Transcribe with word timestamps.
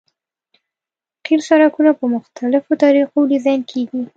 قیر 1.23 1.39
سرکونه 1.47 1.91
په 1.99 2.05
مختلفو 2.15 2.71
طریقو 2.83 3.19
ډیزاین 3.31 3.61
کیږي 3.71 4.01